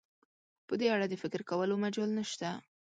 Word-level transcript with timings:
په 0.67 0.73
دې 0.79 0.87
اړه 0.95 1.05
د 1.09 1.15
فکر 1.23 1.41
کولو 1.49 1.73
مجال 1.83 2.09
نشته. 2.19 2.49